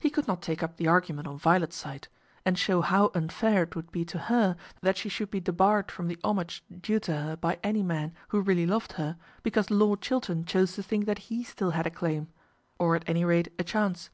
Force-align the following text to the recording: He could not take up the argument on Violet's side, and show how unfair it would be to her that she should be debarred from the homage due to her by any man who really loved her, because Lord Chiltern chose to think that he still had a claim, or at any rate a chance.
He 0.00 0.10
could 0.10 0.26
not 0.26 0.42
take 0.42 0.64
up 0.64 0.78
the 0.78 0.88
argument 0.88 1.28
on 1.28 1.38
Violet's 1.38 1.76
side, 1.76 2.08
and 2.44 2.58
show 2.58 2.80
how 2.80 3.12
unfair 3.14 3.62
it 3.62 3.76
would 3.76 3.92
be 3.92 4.04
to 4.06 4.18
her 4.18 4.56
that 4.80 4.96
she 4.96 5.08
should 5.08 5.30
be 5.30 5.38
debarred 5.38 5.92
from 5.92 6.08
the 6.08 6.18
homage 6.24 6.64
due 6.80 6.98
to 6.98 7.16
her 7.16 7.36
by 7.36 7.60
any 7.62 7.84
man 7.84 8.12
who 8.30 8.40
really 8.40 8.66
loved 8.66 8.94
her, 8.94 9.16
because 9.44 9.70
Lord 9.70 10.00
Chiltern 10.00 10.44
chose 10.44 10.72
to 10.74 10.82
think 10.82 11.06
that 11.06 11.18
he 11.30 11.44
still 11.44 11.70
had 11.70 11.86
a 11.86 11.90
claim, 11.90 12.26
or 12.80 12.96
at 12.96 13.08
any 13.08 13.24
rate 13.24 13.46
a 13.60 13.62
chance. 13.62 14.10